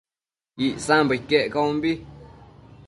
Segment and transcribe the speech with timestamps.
[0.67, 1.91] Icsambo iquec caunbi